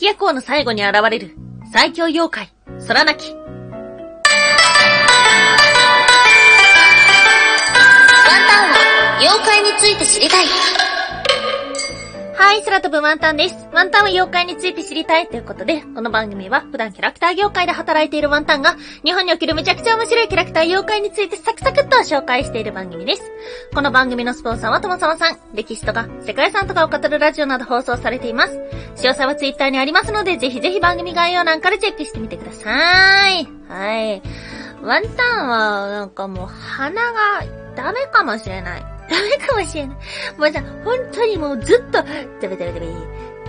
[0.00, 1.34] 鬼夜行の最後に現れる
[1.72, 2.52] 最強妖怪、
[2.86, 3.32] 空泣き。
[3.32, 3.42] ワン
[8.46, 10.87] タンは妖怪について知りたい。
[12.38, 13.56] はい、空飛ぶワンタンです。
[13.72, 23.22] ワンタンは妖怪について知りたいということで、この番組は普段キャラクター業界で働いているワンタンが、日本におけるめちゃくちゃ面白いキャラクター妖怪についてサクサクっと紹介している番組です。
[23.74, 28.56] この番組のスポンサーはともさまさん、歴史とか世界遺産とかを語るラジオなど放送されています。
[28.94, 33.48] 詳細はツイッターにありますので、ぜひぜひ番組概要欄からチェックしてみてください。
[33.68, 34.22] はい。
[34.80, 37.18] ワンタンは、なんかもう鼻が
[37.74, 38.97] ダメかもしれない。
[39.08, 39.96] ダメかもしれない。
[40.38, 42.72] もうさ、本当にもうずっと、ダメダメダメ、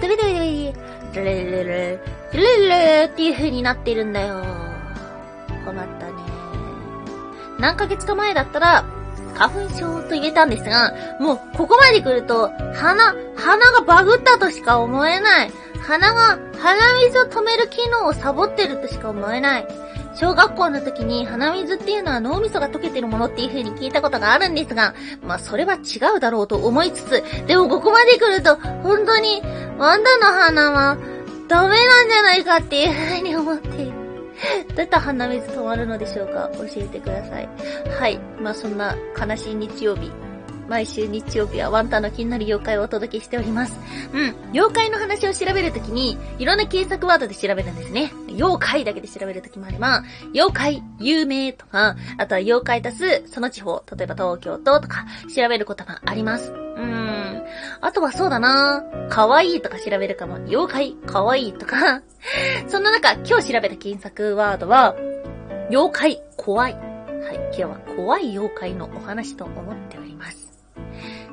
[0.00, 0.74] ダメダメダメ、
[1.12, 1.98] ダレレレ、
[2.32, 4.44] ダレレレっていう風になってるんだよ。
[5.64, 6.12] 困ったね。
[7.58, 8.84] 何ヶ月か前だったら、
[9.34, 15.52] 花粉症と言えたんですが、もうここまで来ると、鼻、鼻がバグったとしか思えない。
[15.82, 19.66] 鼻が、鼻水を止める機能をサボってるとしか思えない。
[20.18, 25.78] 小学校の時に鼻水っていうのは脳みそが溶けてるものっていう風に聞いたことがあるんですが、まあそれは違
[26.16, 29.40] うだろうと思いつつ、でもここまで来ると、本当に、
[29.78, 30.98] ワンダの鼻は、
[31.46, 33.92] ダメなんじゃないかっていう風に思っている。
[34.68, 36.50] どうやったら鼻水止まるのでしょうか？
[36.54, 37.48] 教えてください。
[37.98, 38.18] はい。
[38.40, 40.10] まあそんな悲しい日曜日。
[40.68, 43.78] 毎週日曜日はワンタンの気になる妖怪をお届けしております。
[44.12, 44.34] うん。
[44.52, 48.12] 妖怪の話を調べるときに、いろんな検索ワードで調べるんですね。
[48.28, 50.02] 妖怪だけで調べるときもあれば、
[50.34, 56.52] 妖怪、有名とか、あとは妖怪足す、その地方、例えば東京都とか、調べることがあります。
[56.52, 57.44] うーん。
[57.80, 60.34] あとはそうだな可愛いとか調べるかも。
[60.46, 62.02] 妖怪、可愛いとか。
[62.68, 64.94] そんな中、今日調べた検索ワードは、
[65.70, 66.72] 妖怪、怖い。
[66.74, 67.36] はい。
[67.36, 70.07] 今日は怖い妖怪のお話と思っております。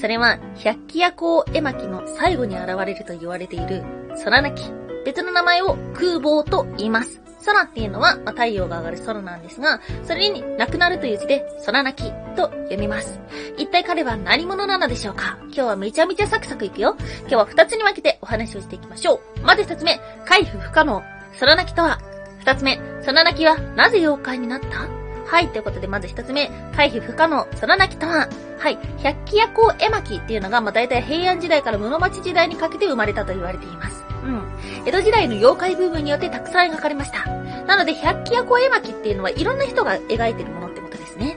[0.00, 3.82] それは、百鬼夜行絵巻の最後に現れると言われている、
[4.24, 4.70] 空泣き。
[5.04, 7.20] 別の名前を空母と言います。
[7.44, 13.20] 空っていうのは、まあ、太陽が上がる空なんですが、それになくなるという字で、空泣きと読みます。
[13.56, 15.38] 一体彼は何者なのでしょうか？
[15.44, 16.96] 今日はめちゃめちゃサクサクいくよ。
[17.20, 19.40] 今日は二つに分けてお話をしていきましょう。
[19.42, 21.02] まず一つ目、回復不可能。
[21.40, 22.00] 空泣きとは
[22.40, 24.97] 二つ目、空泣きはなぜ妖怪になった？
[25.28, 28.28] はい、ということで、まず一つ目、回避不可能、空泣きとは、
[28.58, 34.02] はい、百鬼夜行絵巻っていうのが、まあ、大体平安時代から室町時代にかけて生まれたと言われています。
[34.24, 34.42] うん。
[34.86, 37.26] 江戸時代の妖怪部分によってたくさん描かれました。
[37.66, 41.36] なので、百鬼夜行絵巻っていうのは、いろんな人が描いてるものってことですね。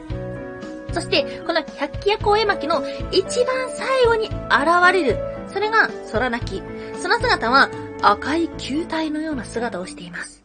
[0.94, 5.18] そして、この百鬼夜行絵巻の一番最後に現れる、
[5.50, 6.64] それが空泣き。
[6.98, 7.70] その姿は
[8.02, 10.41] 赤い球体のような姿をしています。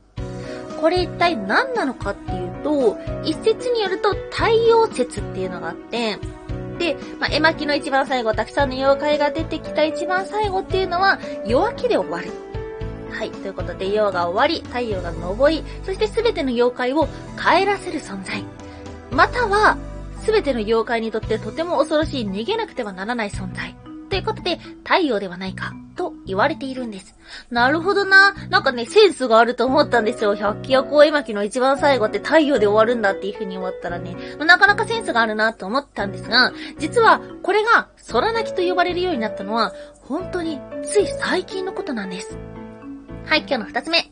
[0.86, 6.16] これ一体何なのかっていうと、一説によると太陽説っていうのがあって、
[6.78, 12.30] で、まあ、絵巻の一番最後、たくさんの妖怪が出てきた一番最後っていうのは、弱気で終わる。
[13.10, 13.32] はい。
[13.32, 18.44] ということで、夜が終わり、太陽が昇り、そして全ての妖怪を帰らせる存在。
[19.10, 19.76] または、
[20.24, 23.74] 全ての妖怪にとってとても恐ろしい逃げなくてはならない存在。
[24.08, 25.74] ということで、太陽ではないか。
[26.26, 27.14] 言われているんです。
[27.50, 28.34] なるほどな。
[28.50, 30.34] なんかね、センスがあると思ったんですよ。
[30.34, 39.72] 百鬼夜行絵巻の一番最後って太陽で終わるんだっていう風に思ったらね、なかなかセンスがあるなと思ったんですが、実はこれが空泣きと呼ばれるようになったのは、
[40.02, 42.36] 本当につい最近のことなんです。
[43.24, 44.10] はい、今日の二つ目。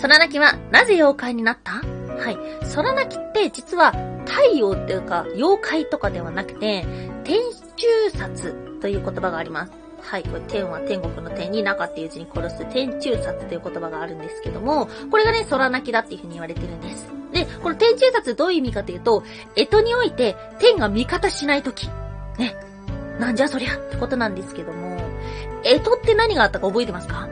[0.00, 1.72] 空泣きはなぜ妖怪になった？
[1.72, 2.38] はい。
[2.74, 3.92] 空泣きって実は
[4.26, 6.84] 太陽っていうか妖怪とかではなくて、
[7.22, 7.38] 天
[7.76, 9.72] 中殺という言葉があります。
[10.00, 17.10] はい、これ天は天国の天に中っていう字に殺す天中殺という言葉があるんですけども、これがね、空泣きだっていうふうに言われてるんです。
[17.32, 19.22] で、この天中殺どういう意味かというと、
[19.54, 21.88] 干支において天が味方しないとき。
[22.38, 22.56] ね。
[23.18, 24.96] なんじゃそりゃってことなんですけども、
[25.62, 27.16] 干支って何があったか覚えてますか？
[27.16, 27.28] は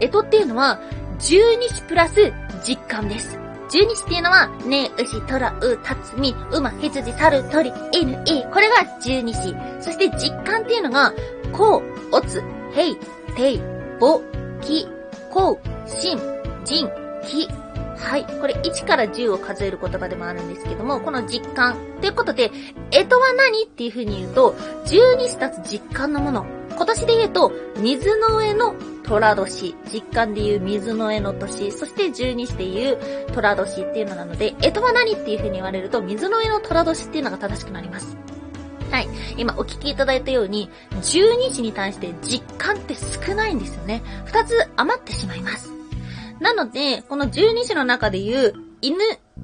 [0.00, 0.06] い。
[0.08, 0.80] 干支っていうのは、
[1.18, 2.32] 十二支プラス
[2.62, 3.38] 実感です。
[3.70, 8.44] 十二支っていうのは、ね、牛、虎、う、たつみ、馬、羊、猿、鳥、犬、い。
[8.52, 9.54] これが十二支。
[9.80, 11.12] そして実感っていうのが、
[11.52, 12.42] こう、おつ、
[12.74, 12.96] へい、
[13.36, 13.62] てい、
[13.98, 14.20] ぼ、
[14.60, 14.86] き、
[15.30, 16.18] こう、しん、
[16.64, 16.90] じん、
[17.24, 17.48] き。
[17.96, 18.24] はい。
[18.40, 21.76] これ1から10を数える言葉でもあるんですけども、この実感。
[22.00, 22.50] ということで、
[22.90, 24.54] えとは何っていう風に言うと、
[24.86, 26.46] 12子立つ実感のもの。
[26.70, 28.74] 今年で言うと、水の上の
[29.04, 32.98] 虎年、実感で言う水の上の年、そして十二支で言う
[33.34, 38.16] 虎年っていうのなので、えとは何っていう風に言われると、水の上の虎年っていうのが正しくなります。
[38.90, 39.08] はい。
[39.36, 40.70] 今お聞きいただいたように、
[41.02, 44.02] 12時に対して実感って少ないんですよね。
[44.26, 45.72] 2つ余ってしまいます。
[46.40, 48.96] なので、この12時の中で言う、犬、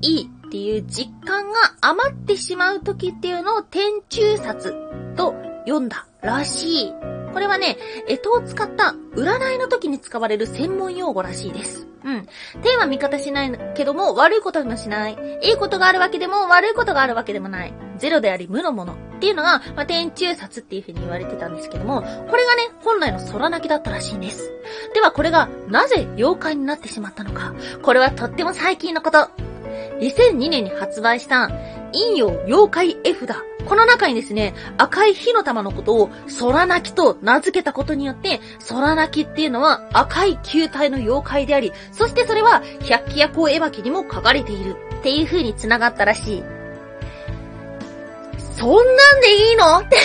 [0.03, 4.75] いいっていう実感が余ってしまう時っていうのを天中殺
[5.17, 5.35] と
[5.67, 6.93] 読んだらしい。
[7.33, 7.77] これはね、
[8.09, 11.87] 干支を使った占いの時にに使われる専門用語らしいです。
[12.05, 12.27] うん。
[12.63, 15.19] 天は味方しないけども、悪いこともしない。
[15.43, 17.75] いいことがあるわけでも、悪いことがあるわけでもない。
[17.99, 18.97] ゼロであり無のもの。
[19.17, 24.53] っていうのが、まあ、天中殺っていう風に言われてたんですけども、これがね、本来の空泣きだったらしいんです。
[24.95, 27.55] ではこれが、なぜ妖怪になってしまったのか。
[27.83, 29.31] これはとっても最近のこと。
[30.01, 31.49] 2002年に発売した、
[31.93, 33.37] 陰陽妖怪絵札。
[33.67, 46.56] この中にですね、赤い火の玉のことを空泣きと名付けたことによって、空泣きっていうのは赤い球体の妖怪であり、そしてそれは百鬼夜行絵巻にも書かれているっていう風に繋がったらしい。
[48.57, 49.79] そんなんでいいの？
[49.79, 49.97] って。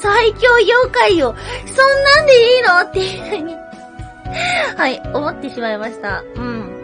[0.00, 1.34] 最強妖怪よ。
[1.66, 2.80] そんなんでいいの？
[2.80, 3.54] っていう風に。
[4.76, 6.22] はい、思ってしまいました。
[6.36, 6.76] うん。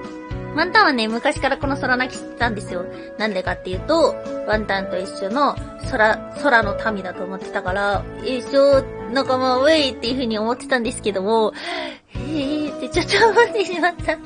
[0.54, 2.84] ワンタンはね、昔からこの空泣きしてたんですよ。
[3.18, 4.14] なんでかっていうと、
[4.46, 5.56] ワンタンと一緒の
[5.90, 8.82] 空、空の民だと思ってたから、一緒
[9.12, 11.52] 仲間ウェイっていう風に思ってたんですけども、
[12.08, 14.18] へーってちょっと思ってしまった。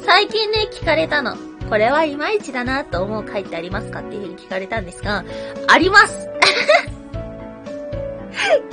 [0.04, 1.47] 最近ね、聞かれたの。
[1.68, 5.24] これはいまいちだなと思う回ってありますかっていう風に聞かれたんですが、
[5.66, 6.28] あります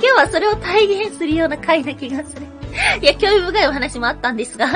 [0.00, 2.46] 日はそれを体現するような回な気がする。
[3.00, 4.66] いや、興味深いお話もあったんですが、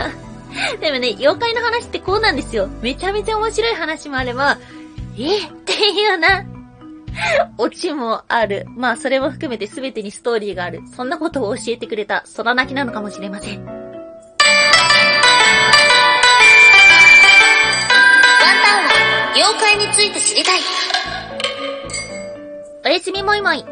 [0.81, 2.69] でもね、妖怪の話ってこうなんですよ。
[2.83, 4.59] めちゃめちゃ面白い話もあれば、
[5.19, 5.39] え？
[5.39, 6.45] っていうような、
[7.59, 8.67] オチもある。
[8.77, 10.83] まあ、それも含めて全てにストーリーがある。
[10.95, 13.80] そんなことを教えてくれた空泣きなのかもしれません。
[19.41, 20.61] 妖怪について知りたい。
[22.85, 23.65] おやすみもいもい。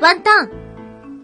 [0.00, 0.50] ワンタン、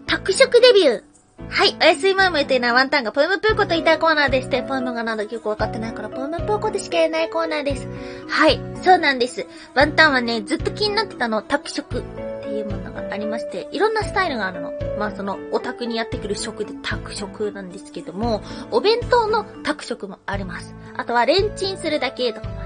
[0.07, 1.03] 拓殖デビュー。
[1.49, 4.49] はい、おやすみもいもいというのはワンタンがポエムプーコと言いたいコーナーです。
[4.49, 7.85] で、ポエムがなんだかよくわかってないから、ポエムプーコでしか言えないコーナーです。
[8.29, 9.45] はい、そうなんです。
[9.75, 14.71] ワンタンはね、ずっと気になってたの、拓殖っていうものがありまして、いろんなスタイルがあるの。
[14.97, 18.41] まあその、オタクにやってくる食で拓殖なんですけども、
[18.71, 20.73] お弁当の拓殖もあります。
[20.95, 22.62] あとはレンチンするだけとかも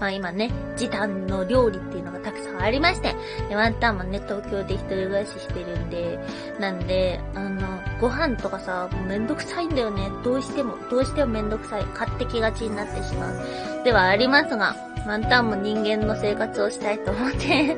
[0.00, 0.06] ま。
[0.08, 3.14] あ今ね、時短の料理っていうのがたくさんありまして、
[3.48, 6.18] でワンタンもね、東京で一人暮らししてるんで、
[6.58, 10.08] なんで、あの、ご飯とかさ、もうめんどくさいんだよね。
[10.24, 11.84] どうしても、どうしてもめんどくさい。
[11.94, 13.84] 買ってきがちになってしまう。
[13.84, 17.76] ではありますが、ワンタンも人間の生活をしたいと思って、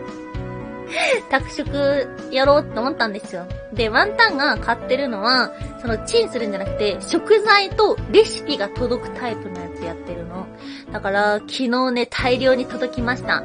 [1.31, 3.47] 宅食やろうと思ったんですよ。
[3.73, 9.70] で、ワンタンが買ってるのは、そのチンするんじゃなくて、食材とレシピが届くタイプのやつ。
[10.93, 13.43] だから、昨日ね、大量に届きました。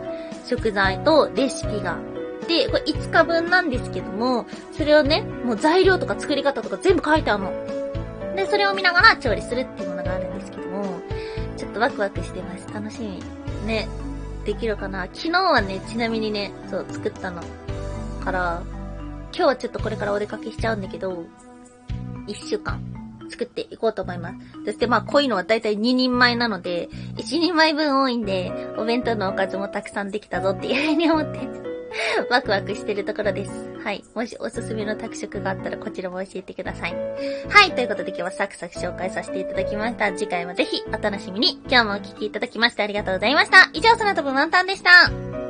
[0.47, 1.97] 食材とレシピが。
[2.47, 4.45] で、これ5日分なんですけども、
[4.77, 8.35] それをね、もう材料とか作り方とか全部書いてあるの。
[8.35, 10.99] で、それを見ながら調理するっていうものがあるんですけども、
[11.57, 12.67] ちょっとワクワクしてます。
[12.73, 13.23] 楽しみ。
[13.65, 13.87] ね、
[14.45, 15.03] できるかな。
[15.13, 17.41] 昨日はね、ちなみにね、そう、作ったの。
[18.23, 18.63] から、
[19.31, 21.25] 今日はちょっとこれからお出かけしちゃうんだけど、
[22.27, 22.79] 1週間
[23.29, 24.37] 作っていこうと思います。
[24.65, 31.65] そしてまあ濃いのはだいたい2人前なので、1人前分多いんで、お弁当のおかずもたくさんできたぞっていうふうに思って、
[32.29, 33.51] ワクワクしてるところです。
[33.83, 34.03] はい。
[34.13, 36.93] もしおすすめの宅食があったらこちらも教えてください。
[37.49, 37.71] はい。
[37.73, 40.11] ということで今日はサクサク紹介させていただきました。
[40.13, 41.61] 次回もぜひお楽しみに。
[41.67, 43.69] 今日もお聴きいただきましてありがとうございました。
[43.73, 45.44] 以上、そのとぶワンタンでした。